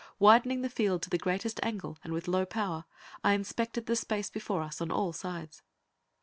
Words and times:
Widening 0.17 0.63
the 0.63 0.67
field 0.71 1.03
to 1.03 1.11
the 1.11 1.19
greatest 1.19 1.59
angle, 1.61 1.99
and 2.03 2.11
with 2.11 2.27
low 2.27 2.43
power, 2.43 2.85
I 3.23 3.33
inspected 3.33 3.85
the 3.85 3.95
space 3.95 4.31
before 4.31 4.63
us 4.63 4.81
on 4.81 4.89
all 4.89 5.13
sides. 5.13 5.61